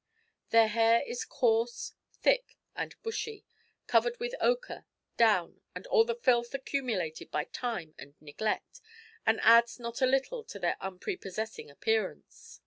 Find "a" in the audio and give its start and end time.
10.01-10.07